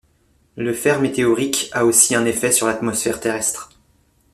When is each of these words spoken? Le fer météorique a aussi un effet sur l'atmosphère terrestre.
Le 0.55 0.73
fer 0.73 0.99
météorique 0.99 1.69
a 1.73 1.85
aussi 1.85 2.15
un 2.15 2.25
effet 2.25 2.51
sur 2.51 2.65
l'atmosphère 2.65 3.19
terrestre. 3.19 3.69